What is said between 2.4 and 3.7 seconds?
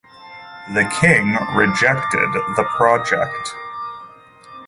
the project.